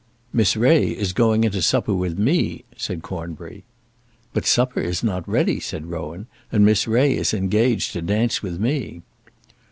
[0.33, 3.63] "Miss Ray is going into supper with me," said Cornbury.
[4.33, 8.59] "But supper is not ready," said Rowan, "and Miss Ray is engaged to dance with
[8.59, 9.03] me."